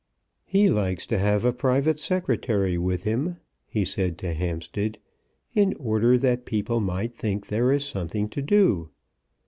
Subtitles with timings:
[0.45, 4.97] "He likes to have a private secretary with him," he said to Hampstead,
[5.53, 8.89] "in order that people might think there is something to do.